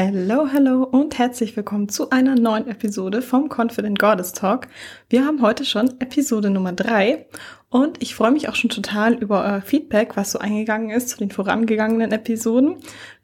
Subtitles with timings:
[0.00, 4.68] Hello, hello und herzlich willkommen zu einer neuen Episode vom Confident Goddess Talk.
[5.08, 7.26] Wir haben heute schon Episode Nummer drei
[7.68, 11.18] und ich freue mich auch schon total über euer Feedback, was so eingegangen ist zu
[11.18, 12.76] den vorangegangenen Episoden.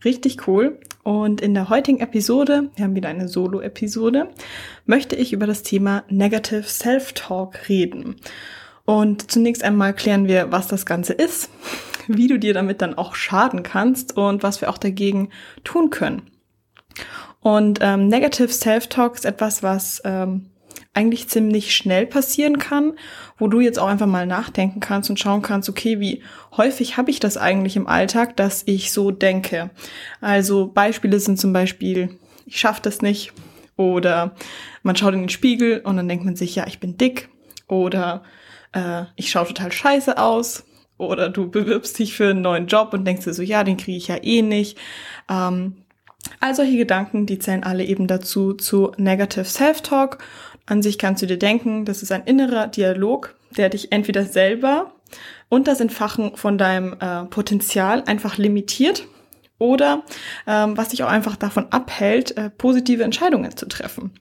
[0.05, 0.81] Richtig cool.
[1.05, 4.31] Und in der heutigen Episode, wir haben wieder eine Solo-Episode,
[4.85, 8.17] möchte ich über das Thema Negative Self-Talk reden.
[8.85, 11.51] Und zunächst einmal klären wir, was das Ganze ist,
[12.09, 15.29] wie du dir damit dann auch schaden kannst und was wir auch dagegen
[15.63, 16.34] tun können.
[17.41, 20.47] Und ähm, Negative Self-Talk ist etwas, was ähm,
[20.95, 22.95] eigentlich ziemlich schnell passieren kann,
[23.37, 26.23] wo du jetzt auch einfach mal nachdenken kannst und schauen kannst, okay, wie
[26.57, 29.71] häufig habe ich das eigentlich im Alltag, dass ich so denke.
[30.21, 33.33] Also Beispiele sind zum Beispiel, ich schaffe das nicht
[33.77, 34.37] oder
[34.83, 37.29] man schaut in den Spiegel und dann denkt man sich, ja, ich bin dick
[37.67, 38.23] oder
[38.73, 40.65] äh, ich schaue total scheiße aus
[40.97, 43.99] oder du bewirbst dich für einen neuen Job und denkst dir so, ja, den kriege
[43.99, 44.79] ich ja eh nicht.
[45.29, 45.84] Ähm,
[46.41, 50.19] All solche Gedanken, die zählen alle eben dazu zu Negative Self-Talk.
[50.67, 54.93] An sich kannst du dir denken, das ist ein innerer Dialog, der dich entweder selber
[55.49, 59.07] und das Entfachen von deinem äh, Potenzial einfach limitiert
[59.59, 60.03] oder
[60.47, 64.13] ähm, was dich auch einfach davon abhält, äh, positive Entscheidungen zu treffen.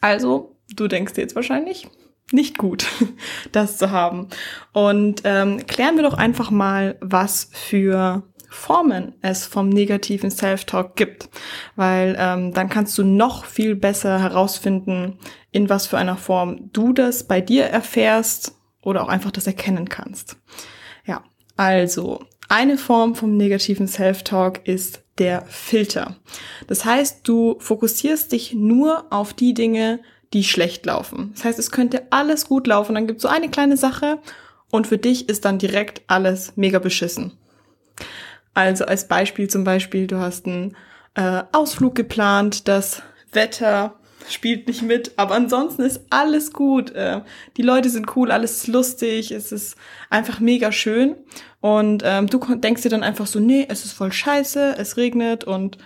[0.00, 1.88] Also, du denkst dir jetzt wahrscheinlich,
[2.32, 2.86] nicht gut,
[3.52, 4.28] das zu haben.
[4.72, 8.22] Und ähm, klären wir doch einfach mal, was für
[8.52, 11.28] Formen es vom negativen Self-Talk gibt,
[11.74, 15.18] weil ähm, dann kannst du noch viel besser herausfinden,
[15.50, 19.88] in was für einer Form du das bei dir erfährst oder auch einfach das erkennen
[19.88, 20.36] kannst.
[21.06, 21.24] Ja,
[21.56, 26.16] also eine Form vom negativen Self-Talk ist der Filter.
[26.66, 30.00] Das heißt, du fokussierst dich nur auf die Dinge,
[30.32, 31.32] die schlecht laufen.
[31.34, 34.18] Das heißt, es könnte alles gut laufen, dann gibt es so eine kleine Sache
[34.70, 37.32] und für dich ist dann direkt alles mega beschissen.
[38.54, 40.76] Also als Beispiel zum Beispiel, du hast einen
[41.14, 46.90] äh, Ausflug geplant, das Wetter spielt nicht mit, aber ansonsten ist alles gut.
[46.92, 47.22] Äh,
[47.56, 49.76] die Leute sind cool, alles ist lustig, es ist
[50.10, 51.16] einfach mega schön.
[51.60, 55.44] Und ähm, du denkst dir dann einfach so, nee, es ist voll scheiße, es regnet
[55.44, 55.78] und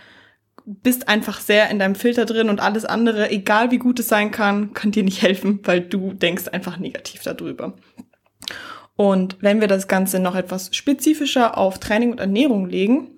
[0.64, 4.32] bist einfach sehr in deinem Filter drin und alles andere, egal wie gut es sein
[4.32, 7.74] kann, kann dir nicht helfen, weil du denkst einfach negativ darüber.
[8.96, 13.16] Und wenn wir das Ganze noch etwas spezifischer auf Training und Ernährung legen,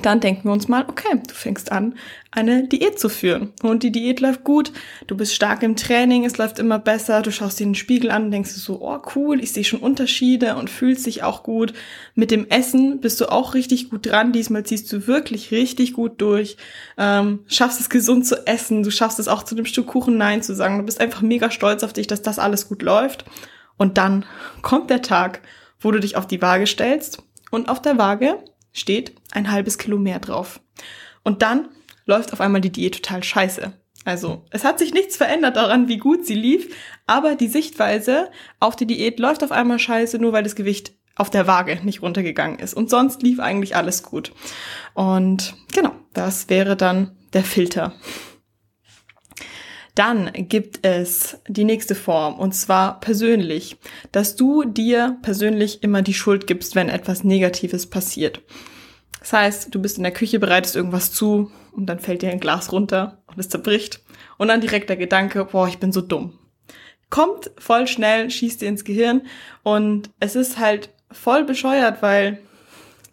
[0.00, 1.94] dann denken wir uns mal, okay, du fängst an,
[2.30, 3.52] eine Diät zu führen.
[3.62, 4.72] Und die Diät läuft gut,
[5.06, 8.24] du bist stark im Training, es läuft immer besser, du schaust dir den Spiegel an
[8.24, 11.74] und denkst so, oh cool, ich sehe schon Unterschiede und fühlst dich auch gut.
[12.14, 16.20] Mit dem Essen bist du auch richtig gut dran, diesmal ziehst du wirklich richtig gut
[16.22, 16.56] durch,
[16.96, 20.42] ähm, schaffst es gesund zu essen, du schaffst es auch zu dem Stück Kuchen Nein
[20.42, 23.26] zu sagen, du bist einfach mega stolz auf dich, dass das alles gut läuft.
[23.82, 24.24] Und dann
[24.62, 25.40] kommt der Tag,
[25.80, 27.20] wo du dich auf die Waage stellst
[27.50, 28.38] und auf der Waage
[28.72, 30.60] steht ein halbes Kilo mehr drauf.
[31.24, 31.68] Und dann
[32.06, 33.72] läuft auf einmal die Diät total scheiße.
[34.04, 36.72] Also, es hat sich nichts verändert daran, wie gut sie lief,
[37.08, 41.30] aber die Sichtweise auf die Diät läuft auf einmal scheiße, nur weil das Gewicht auf
[41.30, 42.74] der Waage nicht runtergegangen ist.
[42.74, 44.30] Und sonst lief eigentlich alles gut.
[44.94, 47.94] Und genau, das wäre dann der Filter.
[49.94, 53.76] Dann gibt es die nächste Form, und zwar persönlich,
[54.10, 58.40] dass du dir persönlich immer die Schuld gibst, wenn etwas Negatives passiert.
[59.20, 62.40] Das heißt, du bist in der Küche, bereitest irgendwas zu und dann fällt dir ein
[62.40, 64.00] Glas runter und es zerbricht.
[64.38, 66.38] Und dann direkt der Gedanke, boah, ich bin so dumm.
[67.10, 69.22] Kommt voll schnell, schießt dir ins Gehirn
[69.62, 72.38] und es ist halt voll bescheuert, weil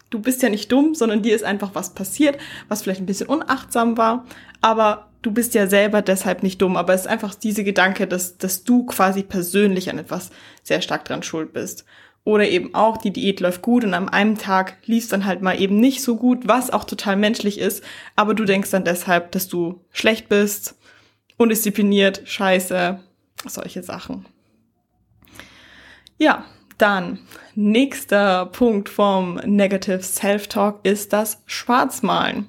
[0.08, 3.28] du bist ja nicht dumm, sondern dir ist einfach was passiert, was vielleicht ein bisschen
[3.28, 4.24] unachtsam war,
[4.62, 8.38] aber du bist ja selber deshalb nicht dumm, aber es ist einfach diese Gedanke, dass,
[8.38, 10.30] dass du quasi persönlich an etwas
[10.62, 11.84] sehr stark dran schuld bist.
[12.22, 15.58] Oder eben auch, die Diät läuft gut und am einem Tag lief dann halt mal
[15.60, 17.82] eben nicht so gut, was auch total menschlich ist,
[18.14, 20.76] aber du denkst dann deshalb, dass du schlecht bist,
[21.38, 23.00] undiszipliniert, scheiße,
[23.46, 24.26] solche Sachen.
[26.18, 26.44] Ja,
[26.76, 27.20] dann
[27.54, 32.48] nächster Punkt vom Negative Self-Talk ist das Schwarzmalen.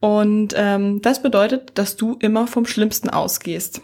[0.00, 3.80] Und ähm, das bedeutet, dass du immer vom Schlimmsten ausgehst.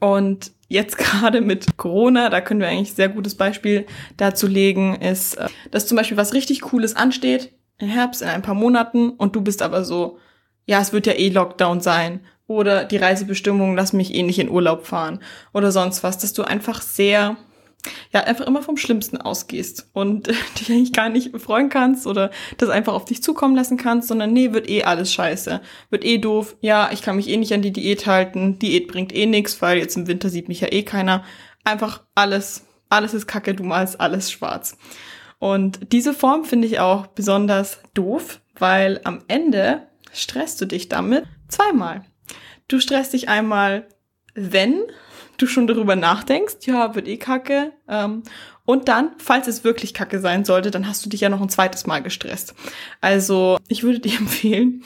[0.00, 5.34] Und jetzt gerade mit Corona, da können wir eigentlich sehr gutes Beispiel dazu legen, ist,
[5.34, 9.36] äh, dass zum Beispiel was richtig Cooles ansteht im Herbst in ein paar Monaten und
[9.36, 10.18] du bist aber so,
[10.66, 14.50] ja, es wird ja eh Lockdown sein oder die Reisebestimmungen lassen mich eh nicht in
[14.50, 15.20] Urlaub fahren
[15.54, 17.36] oder sonst was, dass du einfach sehr
[18.12, 20.26] ja, einfach immer vom Schlimmsten ausgehst und
[20.58, 24.32] dich eigentlich gar nicht freuen kannst oder das einfach auf dich zukommen lassen kannst, sondern
[24.32, 25.60] nee, wird eh alles scheiße.
[25.90, 26.56] Wird eh doof.
[26.60, 28.58] Ja, ich kann mich eh nicht an die Diät halten.
[28.58, 31.24] Diät bringt eh nix, weil jetzt im Winter sieht mich ja eh keiner.
[31.64, 34.76] Einfach alles, alles ist kacke, du malst alles schwarz.
[35.38, 41.24] Und diese Form finde ich auch besonders doof, weil am Ende stresst du dich damit
[41.48, 42.04] zweimal.
[42.66, 43.86] Du stresst dich einmal,
[44.34, 44.82] wenn
[45.38, 47.72] du schon darüber nachdenkst, ja, wird eh kacke.
[47.88, 48.22] Ähm,
[48.64, 51.48] und dann, falls es wirklich kacke sein sollte, dann hast du dich ja noch ein
[51.48, 52.54] zweites Mal gestresst.
[53.00, 54.84] Also ich würde dir empfehlen,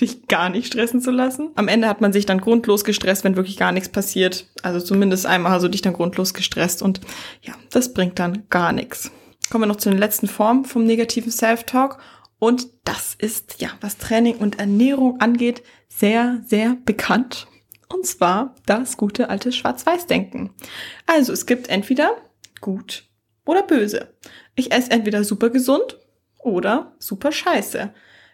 [0.00, 1.50] dich gar nicht stressen zu lassen.
[1.56, 4.46] Am Ende hat man sich dann grundlos gestresst, wenn wirklich gar nichts passiert.
[4.62, 7.00] Also zumindest einmal hast du dich dann grundlos gestresst und
[7.42, 9.10] ja, das bringt dann gar nichts.
[9.50, 11.98] Kommen wir noch zu den letzten Formen vom negativen Self-Talk.
[12.38, 17.46] Und das ist, ja, was Training und Ernährung angeht, sehr, sehr bekannt.
[17.92, 20.54] Und zwar das gute alte Schwarz-Weiß-Denken.
[21.06, 22.16] Also es gibt entweder
[22.60, 23.04] gut
[23.44, 24.14] oder böse.
[24.54, 25.98] Ich esse entweder super gesund
[26.38, 27.92] oder super scheiße.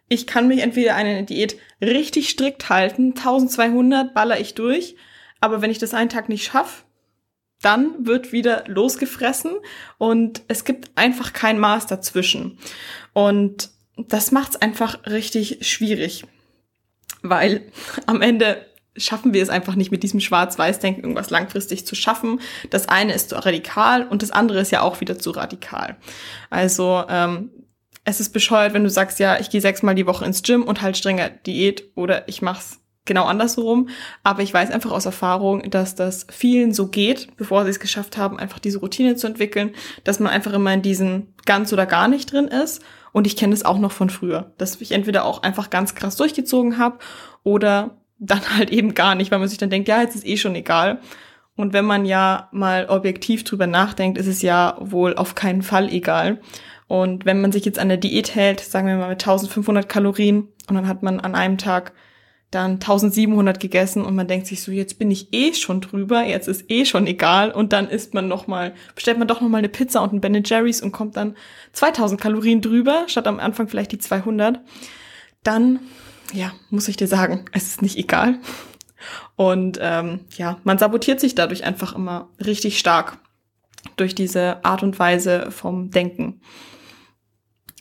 [0.09, 4.97] Ich kann mich entweder eine Diät richtig strikt halten, 1200 baller ich durch,
[5.41, 6.85] aber wenn ich das einen Tag nicht schaffe,
[7.63, 9.57] dann wird wieder losgefressen
[9.99, 12.59] und es gibt einfach kein Maß dazwischen.
[13.15, 16.25] Und das macht es einfach richtig schwierig,
[17.23, 17.73] weil
[18.07, 18.66] am Ende
[18.97, 22.41] schaffen wir es einfach nicht mit diesem Schwarz-Weiß-Denken irgendwas langfristig zu schaffen.
[22.71, 25.97] Das eine ist zu radikal und das andere ist ja auch wieder zu radikal.
[26.51, 27.51] Also ähm,
[28.05, 30.81] es ist bescheuert, wenn du sagst, ja, ich gehe sechsmal die Woche ins Gym und
[30.81, 33.89] halt strenger Diät oder ich mach's genau andersrum.
[34.23, 38.17] Aber ich weiß einfach aus Erfahrung, dass das vielen so geht, bevor sie es geschafft
[38.17, 42.09] haben, einfach diese Routine zu entwickeln, dass man einfach immer in diesen ganz oder gar
[42.09, 42.83] nicht drin ist.
[43.13, 46.17] Und ich kenne das auch noch von früher, dass ich entweder auch einfach ganz krass
[46.17, 46.99] durchgezogen habe
[47.45, 50.37] oder dann halt eben gar nicht, weil man sich dann denkt, ja, jetzt ist eh
[50.37, 51.01] schon egal.
[51.57, 55.91] Und wenn man ja mal objektiv drüber nachdenkt, ist es ja wohl auf keinen Fall
[55.91, 56.41] egal.
[56.87, 60.49] Und wenn man sich jetzt an der Diät hält, sagen wir mal mit 1500 Kalorien
[60.69, 61.93] und dann hat man an einem Tag
[62.53, 66.47] dann 1700 gegessen und man denkt sich so, jetzt bin ich eh schon drüber, jetzt
[66.47, 69.59] ist eh schon egal und dann isst man noch mal, bestellt man doch noch mal
[69.59, 71.37] eine Pizza und ein Ben Jerry's und kommt dann
[71.73, 74.61] 2000 Kalorien drüber, statt am Anfang vielleicht die 200,
[75.43, 75.81] dann,
[76.33, 78.39] ja, muss ich dir sagen, es ist nicht egal.
[79.37, 83.19] Und ähm, ja, man sabotiert sich dadurch einfach immer richtig stark
[83.97, 86.41] durch diese Art und Weise vom Denken.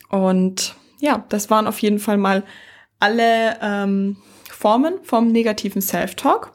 [0.08, 2.44] Und ja, das waren auf jeden Fall mal
[3.00, 4.16] alle ähm,
[4.50, 6.54] Formen vom negativen Self-Talk.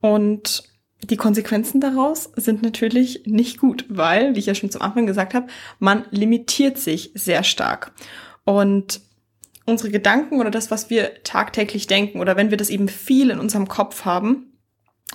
[0.00, 0.64] Und
[1.02, 5.34] die Konsequenzen daraus sind natürlich nicht gut, weil, wie ich ja schon zum Anfang gesagt
[5.34, 5.46] habe,
[5.78, 7.92] man limitiert sich sehr stark.
[8.44, 9.00] Und
[9.66, 13.40] unsere Gedanken oder das, was wir tagtäglich denken oder wenn wir das eben viel in
[13.40, 14.56] unserem Kopf haben,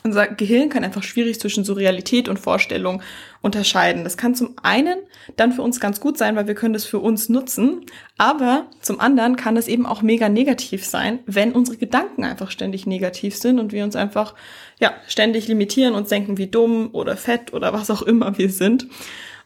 [0.04, 3.04] unser Gehirn kann einfach schwierig zwischen so Realität und Vorstellung
[3.42, 4.04] unterscheiden.
[4.04, 4.98] Das kann zum einen
[5.36, 7.86] dann für uns ganz gut sein, weil wir können das für uns nutzen,
[8.18, 12.88] aber zum anderen kann es eben auch mega negativ sein, wenn unsere Gedanken einfach ständig
[12.88, 14.34] negativ sind und wir uns einfach
[14.80, 18.88] ja ständig limitieren und denken, wie dumm oder fett oder was auch immer wir sind.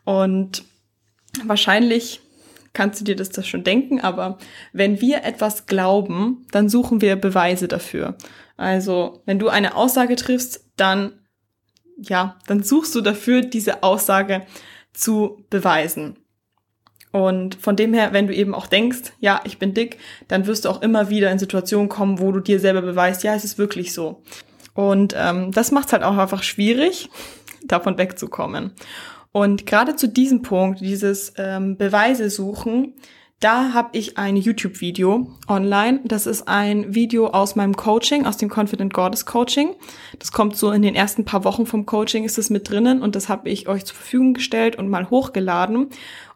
[0.05, 0.63] Und
[1.43, 2.21] wahrscheinlich
[2.75, 4.37] kannst du dir das, das schon denken, aber
[4.73, 8.15] wenn wir etwas glauben, dann suchen wir Beweise dafür.
[8.57, 11.13] Also, wenn du eine Aussage triffst, dann,
[11.97, 14.45] ja, dann suchst du dafür, diese Aussage
[14.93, 16.17] zu beweisen.
[17.11, 20.65] Und von dem her, wenn du eben auch denkst, ja, ich bin dick, dann wirst
[20.65, 23.57] du auch immer wieder in Situationen kommen, wo du dir selber beweist, ja, es ist
[23.57, 24.21] wirklich so.
[24.73, 27.09] Und ähm, das macht es halt auch einfach schwierig,
[27.63, 28.73] davon wegzukommen.
[29.35, 32.93] Und gerade zu diesem Punkt, dieses ähm, Beweise suchen,
[33.41, 35.99] da habe ich ein YouTube-Video online.
[36.05, 39.75] Das ist ein Video aus meinem Coaching, aus dem Confident Goddess Coaching.
[40.19, 43.17] Das kommt so in den ersten paar Wochen vom Coaching ist es mit drinnen und
[43.17, 45.89] das habe ich euch zur Verfügung gestellt und mal hochgeladen.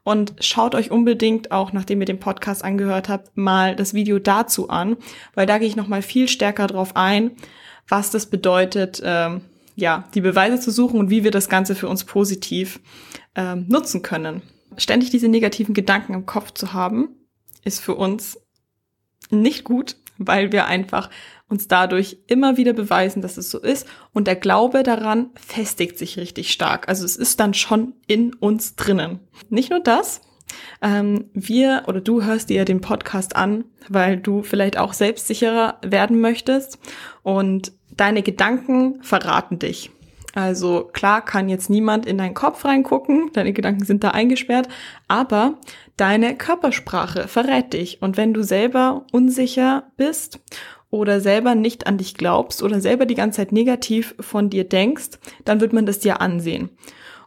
[0.03, 4.68] Und schaut euch unbedingt auch, nachdem ihr den Podcast angehört habt, mal das Video dazu
[4.68, 4.98] an,
[5.36, 7.32] weil da gehe ich noch mal viel stärker drauf ein,
[7.88, 9.44] was das bedeutet, ähm,
[9.79, 12.79] ja, die Beweise zu suchen und wie wir das Ganze für uns positiv
[13.36, 14.41] ähm, nutzen können.
[14.77, 17.09] Ständig diese negativen Gedanken im Kopf zu haben,
[17.63, 18.39] ist für uns
[19.29, 21.09] nicht gut, weil wir einfach
[21.48, 23.88] uns dadurch immer wieder beweisen, dass es so ist.
[24.13, 26.88] Und der Glaube daran festigt sich richtig stark.
[26.88, 29.19] Also es ist dann schon in uns drinnen.
[29.50, 30.21] Nicht nur das,
[30.81, 36.21] ähm, wir oder du hörst dir den Podcast an, weil du vielleicht auch selbstsicherer werden
[36.21, 36.79] möchtest
[37.24, 39.91] und deine Gedanken verraten dich.
[40.36, 44.70] Also klar kann jetzt niemand in deinen Kopf reingucken, deine Gedanken sind da eingesperrt,
[45.08, 45.58] aber
[45.98, 48.01] deine Körpersprache verrät dich.
[48.01, 50.39] Und wenn du selber unsicher bist
[50.91, 55.20] oder selber nicht an dich glaubst oder selber die ganze Zeit negativ von dir denkst,
[55.46, 56.70] dann wird man das dir ansehen.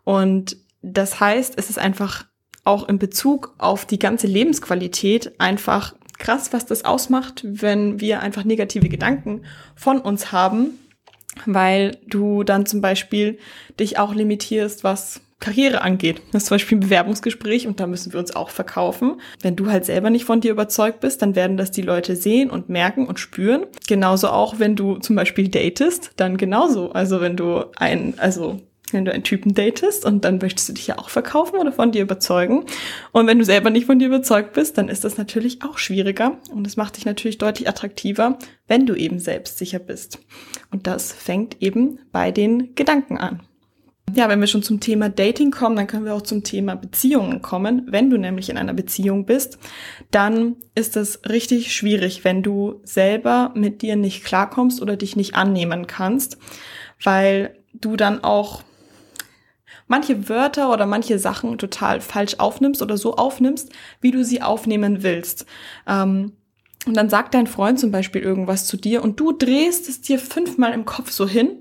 [0.04, 2.24] Und das heißt, es ist einfach
[2.64, 8.44] auch in Bezug auf die ganze Lebensqualität einfach krass, was das ausmacht, wenn wir einfach
[8.44, 9.42] negative Gedanken
[9.74, 10.78] von uns haben,
[11.46, 13.38] weil du dann zum Beispiel
[13.78, 16.22] dich auch limitierst, was Karriere angeht.
[16.30, 19.20] Das ist zum Beispiel ein Bewerbungsgespräch und da müssen wir uns auch verkaufen.
[19.40, 22.48] Wenn du halt selber nicht von dir überzeugt bist, dann werden das die Leute sehen
[22.48, 23.66] und merken und spüren.
[23.88, 26.92] Genauso auch, wenn du zum Beispiel datest, dann genauso.
[26.92, 28.60] Also wenn du ein, also
[28.92, 31.92] wenn du einen Typen datest und dann möchtest du dich ja auch verkaufen oder von
[31.92, 32.64] dir überzeugen.
[33.12, 36.38] Und wenn du selber nicht von dir überzeugt bist, dann ist das natürlich auch schwieriger
[36.50, 40.18] und es macht dich natürlich deutlich attraktiver, wenn du eben selbstsicher bist.
[40.70, 43.42] Und das fängt eben bei den Gedanken an.
[44.14, 47.40] Ja, wenn wir schon zum Thema Dating kommen, dann können wir auch zum Thema Beziehungen
[47.40, 47.86] kommen.
[47.86, 49.58] Wenn du nämlich in einer Beziehung bist,
[50.10, 55.34] dann ist es richtig schwierig, wenn du selber mit dir nicht klarkommst oder dich nicht
[55.34, 56.36] annehmen kannst,
[57.02, 58.62] weil du dann auch
[59.92, 63.68] manche Wörter oder manche Sachen total falsch aufnimmst oder so aufnimmst,
[64.00, 65.44] wie du sie aufnehmen willst.
[65.86, 66.32] Ähm,
[66.86, 70.18] und dann sagt dein Freund zum Beispiel irgendwas zu dir und du drehst es dir
[70.18, 71.58] fünfmal im Kopf so hin,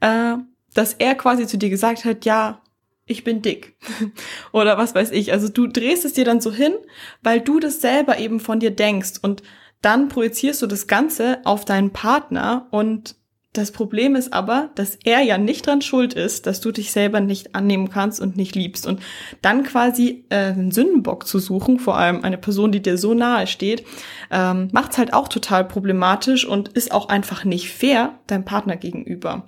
[0.00, 0.34] äh,
[0.74, 2.60] dass er quasi zu dir gesagt hat, ja,
[3.06, 3.74] ich bin dick.
[4.52, 5.32] oder was weiß ich.
[5.32, 6.74] Also du drehst es dir dann so hin,
[7.22, 9.42] weil du das selber eben von dir denkst und
[9.80, 13.16] dann projizierst du das Ganze auf deinen Partner und
[13.52, 17.20] das Problem ist aber, dass er ja nicht dran schuld ist, dass du dich selber
[17.20, 18.86] nicht annehmen kannst und nicht liebst.
[18.86, 19.00] Und
[19.42, 23.46] dann quasi äh, einen Sündenbock zu suchen, vor allem eine Person, die dir so nahe
[23.46, 23.84] steht,
[24.30, 29.46] ähm, macht's halt auch total problematisch und ist auch einfach nicht fair deinem Partner gegenüber.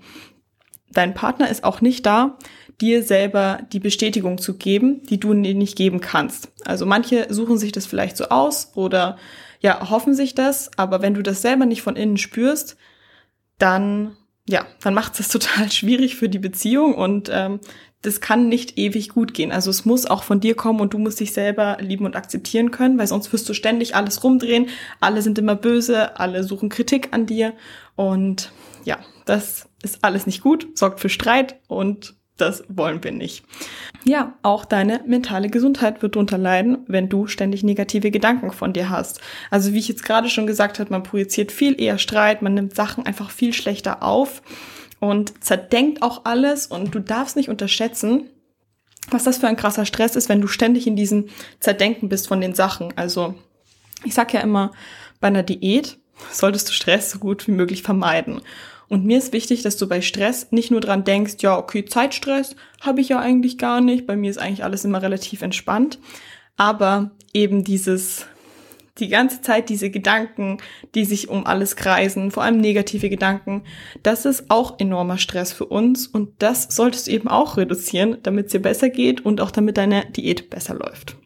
[0.93, 2.37] Dein Partner ist auch nicht da,
[2.83, 6.53] dir selber die Bestätigung zu geben, die du nicht geben kannst.
[6.67, 9.17] Also manche suchen sich das vielleicht so aus oder
[9.61, 12.77] ja, hoffen sich das, aber wenn du das selber nicht von innen spürst,
[13.59, 17.61] dann ja, dann macht es total schwierig für die Beziehung und ähm,
[18.03, 19.51] das kann nicht ewig gut gehen.
[19.51, 22.71] Also es muss auch von dir kommen und du musst dich selber lieben und akzeptieren
[22.71, 24.69] können, weil sonst wirst du ständig alles rumdrehen.
[25.01, 27.55] Alle sind immer böse, alle suchen Kritik an dir
[27.97, 28.53] und
[28.85, 33.45] ja, das ist alles nicht gut, sorgt für Streit und das wollen wir nicht.
[34.05, 38.91] Ja, auch deine mentale Gesundheit wird darunter leiden, wenn du ständig negative Gedanken von dir
[38.91, 39.21] hast.
[39.51, 42.75] Also wie ich jetzt gerade schon gesagt habe, man projiziert viel eher Streit, man nimmt
[42.75, 44.43] Sachen einfach viel schlechter auf
[44.99, 48.29] und zerdenkt auch alles und du darfst nicht unterschätzen,
[49.11, 51.29] was das für ein krasser Stress ist, wenn du ständig in diesem
[51.61, 52.93] Zerdenken bist von den Sachen.
[52.97, 53.35] Also
[54.05, 54.73] ich sag ja immer,
[55.21, 55.99] bei einer Diät
[56.31, 58.41] solltest du Stress so gut wie möglich vermeiden.
[58.89, 62.55] Und mir ist wichtig, dass du bei Stress nicht nur dran denkst, ja, okay, Zeitstress
[62.81, 64.07] habe ich ja eigentlich gar nicht.
[64.07, 65.99] Bei mir ist eigentlich alles immer relativ entspannt.
[66.57, 68.27] Aber eben dieses,
[68.99, 70.59] die ganze Zeit diese Gedanken,
[70.95, 73.65] die sich um alles kreisen, vor allem negative Gedanken,
[74.03, 76.07] das ist auch enormer Stress für uns.
[76.07, 79.77] Und das solltest du eben auch reduzieren, damit es dir besser geht und auch damit
[79.79, 81.17] deine Diät besser läuft.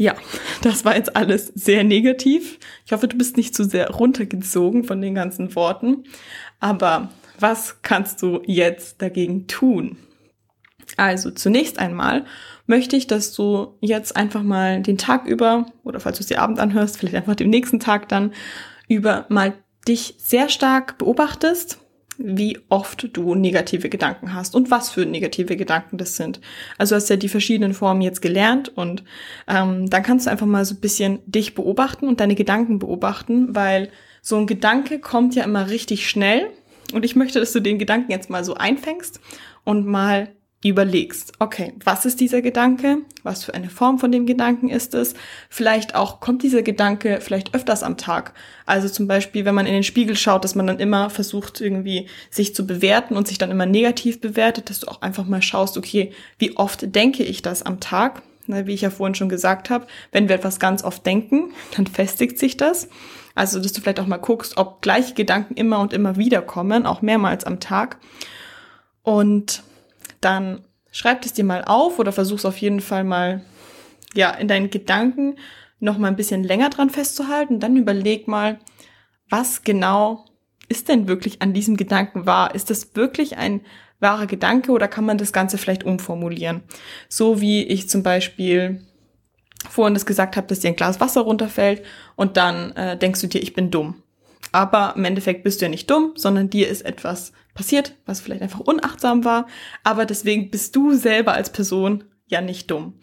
[0.00, 0.14] Ja,
[0.62, 2.58] das war jetzt alles sehr negativ.
[2.86, 6.04] Ich hoffe, du bist nicht zu sehr runtergezogen von den ganzen Worten.
[6.58, 9.98] Aber was kannst du jetzt dagegen tun?
[10.96, 12.24] Also zunächst einmal
[12.66, 16.40] möchte ich, dass du jetzt einfach mal den Tag über, oder falls du es dir
[16.40, 18.32] Abend anhörst, vielleicht einfach den nächsten Tag dann
[18.88, 19.52] über mal
[19.86, 21.78] dich sehr stark beobachtest
[22.22, 26.40] wie oft du negative Gedanken hast und was für negative Gedanken das sind.
[26.78, 29.02] Also hast ja die verschiedenen Formen jetzt gelernt und
[29.48, 33.54] ähm, dann kannst du einfach mal so ein bisschen dich beobachten und deine Gedanken beobachten,
[33.54, 33.90] weil
[34.22, 36.48] so ein Gedanke kommt ja immer richtig schnell
[36.92, 39.20] und ich möchte, dass du den Gedanken jetzt mal so einfängst
[39.64, 40.28] und mal
[40.68, 42.98] überlegst, okay, was ist dieser Gedanke?
[43.22, 45.14] Was für eine Form von dem Gedanken ist es?
[45.48, 48.34] Vielleicht auch, kommt dieser Gedanke vielleicht öfters am Tag?
[48.66, 52.08] Also zum Beispiel, wenn man in den Spiegel schaut, dass man dann immer versucht, irgendwie
[52.30, 55.78] sich zu bewerten und sich dann immer negativ bewertet, dass du auch einfach mal schaust,
[55.78, 58.22] okay, wie oft denke ich das am Tag?
[58.52, 62.36] wie ich ja vorhin schon gesagt habe, wenn wir etwas ganz oft denken, dann festigt
[62.36, 62.88] sich das.
[63.36, 66.84] Also, dass du vielleicht auch mal guckst, ob gleiche Gedanken immer und immer wieder kommen,
[66.84, 67.98] auch mehrmals am Tag.
[69.04, 69.62] Und
[70.20, 73.42] dann schreib es dir mal auf oder versuch's auf jeden Fall mal,
[74.14, 75.36] ja, in deinen Gedanken
[75.78, 77.60] noch mal ein bisschen länger dran festzuhalten.
[77.60, 78.58] Dann überleg mal,
[79.28, 80.26] was genau
[80.68, 82.54] ist denn wirklich an diesem Gedanken wahr?
[82.54, 83.62] Ist das wirklich ein
[83.98, 86.62] wahrer Gedanke oder kann man das Ganze vielleicht umformulieren?
[87.08, 88.86] So wie ich zum Beispiel
[89.68, 91.82] vorhin das gesagt habe, dass dir ein Glas Wasser runterfällt
[92.16, 93.99] und dann äh, denkst du dir, ich bin dumm.
[94.52, 98.42] Aber im Endeffekt bist du ja nicht dumm, sondern dir ist etwas passiert, was vielleicht
[98.42, 99.46] einfach unachtsam war.
[99.84, 102.94] Aber deswegen bist du selber als Person ja nicht dumm.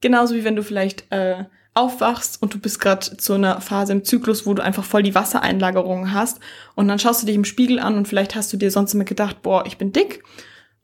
[0.00, 4.04] Genauso wie wenn du vielleicht äh, aufwachst und du bist gerade zu einer Phase im
[4.04, 6.40] Zyklus, wo du einfach voll die Wassereinlagerungen hast
[6.74, 9.04] und dann schaust du dich im Spiegel an und vielleicht hast du dir sonst immer
[9.04, 10.22] gedacht, boah, ich bin dick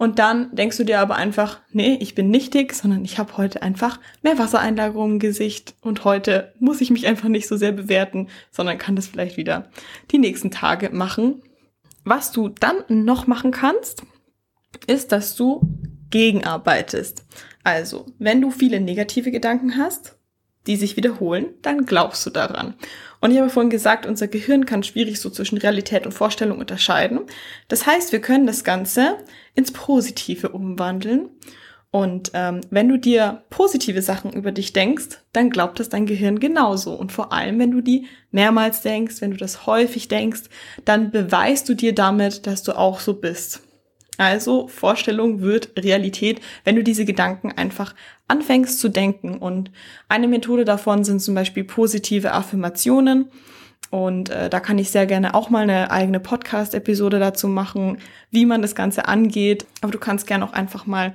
[0.03, 3.37] und dann denkst du dir aber einfach, nee, ich bin nicht dick, sondern ich habe
[3.37, 7.71] heute einfach mehr Wassereinlagerungen im Gesicht und heute muss ich mich einfach nicht so sehr
[7.71, 9.71] bewerten, sondern kann das vielleicht wieder
[10.11, 11.41] die nächsten Tage machen.
[12.03, 14.03] Was du dann noch machen kannst,
[14.89, 15.61] ist, dass du
[16.11, 17.25] gegenarbeitest.
[17.63, 20.19] Also, wenn du viele negative Gedanken hast,
[20.67, 22.75] die sich wiederholen, dann glaubst du daran.
[23.21, 27.21] Und ich habe vorhin gesagt, unser Gehirn kann schwierig so zwischen Realität und Vorstellung unterscheiden.
[27.69, 29.19] Das heißt, wir können das Ganze
[29.55, 31.31] ins Positive umwandeln.
[31.93, 36.41] Und ähm, wenn du dir positive Sachen über dich denkst, dann glaubt das dein Gehirn
[36.41, 36.95] genauso.
[36.95, 40.45] Und vor allem, wenn du die mehrmals denkst, wenn du das häufig denkst,
[40.87, 43.61] dann beweist du dir damit, dass du auch so bist.
[44.23, 47.97] Also Vorstellung wird Realität, wenn du diese Gedanken einfach
[48.29, 49.37] anfängst zu denken.
[49.39, 49.73] Und
[50.09, 53.31] eine Methode davon sind zum Beispiel positive Affirmationen.
[53.91, 57.99] Und äh, da kann ich sehr gerne auch mal eine eigene Podcast-Episode dazu machen,
[58.31, 59.67] wie man das Ganze angeht.
[59.81, 61.15] Aber du kannst gerne auch einfach mal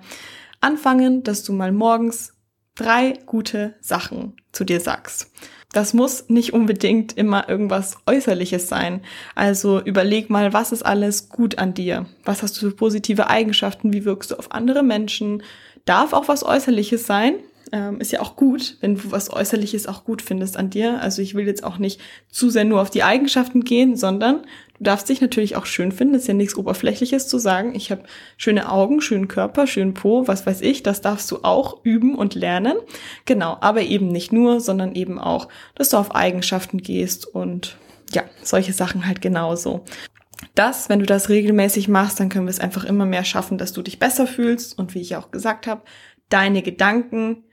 [0.60, 2.34] anfangen, dass du mal morgens
[2.76, 5.32] drei gute Sachen zu dir sagst.
[5.74, 9.02] Das muss nicht unbedingt immer irgendwas Äußerliches sein.
[9.36, 12.06] Also überleg mal, was ist alles gut an dir?
[12.24, 13.92] Was hast du für positive Eigenschaften?
[13.92, 15.44] Wie wirkst du auf andere Menschen?
[15.86, 17.36] Darf auch was Äußerliches sein.
[17.74, 21.02] Ähm, ist ja auch gut, wenn du was Äußerliches auch gut findest an dir.
[21.02, 24.46] Also ich will jetzt auch nicht zu sehr nur auf die Eigenschaften gehen, sondern
[24.80, 26.14] Du darfst dich natürlich auch schön finden.
[26.14, 27.74] Das ist ja nichts Oberflächliches zu sagen.
[27.74, 28.04] Ich habe
[28.38, 30.84] schöne Augen, schönen Körper, schönen Po, was weiß ich.
[30.84, 32.78] Das darfst du auch üben und lernen.
[33.26, 37.78] Genau, aber eben nicht nur, sondern eben auch, dass du auf Eigenschaften gehst und
[38.12, 39.84] ja, solche Sachen halt genauso.
[40.54, 43.74] Das, wenn du das regelmäßig machst, dann können wir es einfach immer mehr schaffen, dass
[43.74, 45.82] du dich besser fühlst und wie ich auch gesagt habe,
[46.30, 47.44] deine Gedanken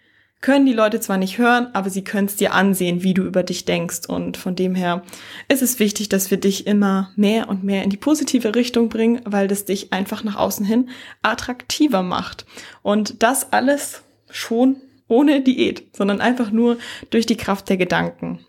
[0.45, 3.43] können die Leute zwar nicht hören, aber sie können es dir ansehen, wie du über
[3.43, 4.01] dich denkst.
[4.07, 5.03] Und von dem her
[5.49, 9.23] ist es wichtig, dass wir dich immer mehr und mehr in die positive Richtung bringen,
[9.25, 10.91] weil das dich einfach nach außen hin
[11.23, 12.45] attraktiver macht.
[12.83, 14.77] Und das alles schon
[15.09, 16.77] ohne Diät, sondern einfach nur
[17.09, 18.45] durch die Kraft der Gedanken.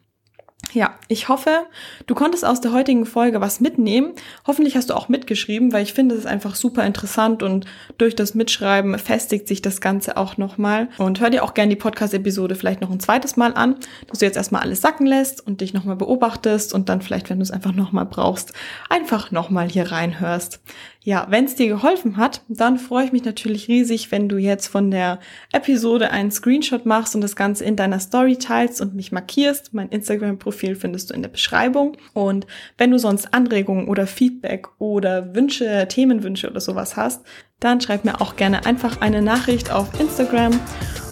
[0.74, 1.66] Ja, ich hoffe,
[2.06, 4.14] du konntest aus der heutigen Folge was mitnehmen.
[4.46, 7.66] Hoffentlich hast du auch mitgeschrieben, weil ich finde, es ist einfach super interessant und
[7.98, 10.90] durch das Mitschreiben festigt sich das Ganze auch nochmal.
[10.98, 13.76] Und hör dir auch gerne die Podcast-Episode vielleicht noch ein zweites Mal an,
[14.08, 17.40] dass du jetzt erstmal alles sacken lässt und dich nochmal beobachtest und dann vielleicht, wenn
[17.40, 18.54] du es einfach nochmal brauchst,
[18.90, 20.60] einfach nochmal hier reinhörst.
[21.06, 24.66] Ja, wenn es dir geholfen hat, dann freue ich mich natürlich riesig, wenn du jetzt
[24.66, 25.20] von der
[25.54, 29.72] Episode einen Screenshot machst und das Ganze in deiner Story teilst und mich markierst.
[29.76, 31.96] Mein Instagram-Profil findest du in der Beschreibung.
[32.14, 32.48] Und
[32.80, 37.24] wenn du sonst Anregungen oder Feedback oder Wünsche, Themenwünsche oder sowas hast,
[37.60, 40.60] dann schreib mir auch gerne einfach eine Nachricht auf Instagram.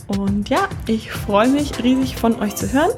[0.08, 2.97] Und ja, ich freue mich riesig von euch zu hören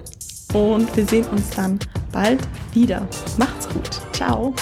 [0.53, 1.77] und wir sehen uns dann
[2.13, 2.39] bald
[2.73, 3.05] wieder.
[3.37, 3.89] Macht's gut.
[4.13, 4.55] Ciao.